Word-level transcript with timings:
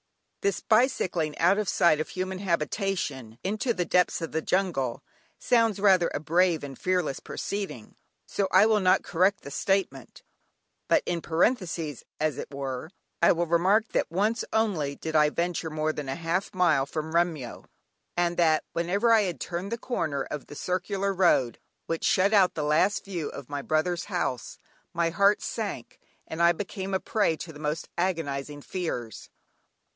This 0.41 0.61
bicycling 0.61 1.37
out 1.37 1.59
of 1.59 1.69
sight 1.69 1.99
of 1.99 2.09
human 2.09 2.39
habitation, 2.39 3.37
into 3.43 3.71
the 3.71 3.85
depths 3.85 4.19
of 4.19 4.31
the 4.31 4.41
jungle, 4.41 5.03
sounds 5.37 5.79
rather 5.79 6.09
a 6.11 6.19
brave 6.19 6.63
and 6.63 6.75
fearless 6.75 7.19
proceeding, 7.19 7.95
so 8.25 8.47
I 8.49 8.65
will 8.65 8.79
not 8.79 9.03
correct 9.03 9.41
the 9.41 9.51
statement, 9.51 10.23
but 10.87 11.03
in 11.05 11.21
parenthesis, 11.21 12.03
as 12.19 12.39
it 12.39 12.51
were, 12.51 12.89
I 13.21 13.31
will 13.31 13.45
remark 13.45 13.89
that 13.89 14.09
once 14.09 14.43
only 14.51 14.95
did 14.95 15.15
I 15.15 15.29
venture 15.29 15.69
more 15.69 15.93
than 15.93 16.07
half 16.07 16.51
a 16.51 16.57
mile 16.57 16.87
from 16.87 17.13
Remyo, 17.13 17.65
and 18.17 18.35
that 18.37 18.63
whenever 18.73 19.13
I 19.13 19.21
had 19.21 19.39
turned 19.39 19.71
the 19.71 19.77
corner 19.77 20.23
of 20.23 20.47
the 20.47 20.55
circular 20.55 21.13
road, 21.13 21.59
which 21.85 22.03
shut 22.03 22.33
out 22.33 22.55
the 22.55 22.63
last 22.63 23.05
view 23.05 23.29
of 23.29 23.49
my 23.49 23.61
brother's 23.61 24.05
house, 24.05 24.57
my 24.95 25.11
heart 25.11 25.43
sank, 25.43 25.99
and 26.25 26.41
I 26.41 26.51
became 26.53 26.95
a 26.95 26.99
prey 26.99 27.37
to 27.37 27.53
the 27.53 27.59
most 27.59 27.87
agonising 27.99 28.63
fears. 28.63 29.29